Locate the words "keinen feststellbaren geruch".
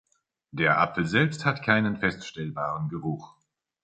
1.61-3.35